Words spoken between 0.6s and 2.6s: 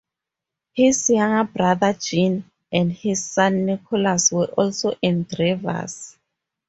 His younger brother Jean,